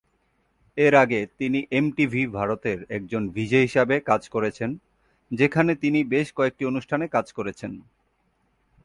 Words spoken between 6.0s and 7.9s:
বেশ কয়েকটি অনুষ্ঠানে কাজ করেছেন।